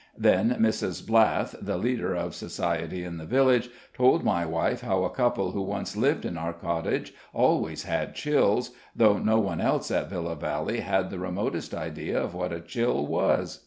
Then 0.17 0.57
Mrs. 0.59 1.05
Blathe, 1.05 1.63
the 1.63 1.77
leader 1.77 2.15
of 2.15 2.33
society 2.33 3.03
in 3.03 3.17
the 3.19 3.25
village, 3.27 3.69
told 3.95 4.23
my 4.23 4.47
wife 4.47 4.81
how 4.81 5.03
a 5.03 5.11
couple 5.11 5.51
who 5.51 5.61
once 5.61 5.95
lived 5.95 6.25
in 6.25 6.39
our 6.39 6.53
cottage 6.53 7.13
always 7.33 7.83
had 7.83 8.15
chills, 8.15 8.71
though 8.95 9.19
no 9.19 9.37
one 9.39 9.61
else 9.61 9.91
at 9.91 10.09
Villa 10.09 10.35
Valley 10.35 10.79
had 10.79 11.11
the 11.11 11.19
remotest 11.19 11.75
idea 11.75 12.19
of 12.19 12.33
what 12.33 12.51
a 12.51 12.61
chill 12.61 13.05
was. 13.05 13.59